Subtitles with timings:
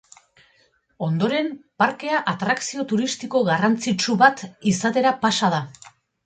[1.07, 1.51] Ondoren,
[1.83, 4.43] parkea atrakzio turistiko garrantzitsu bat
[4.73, 5.63] izatera pasa da.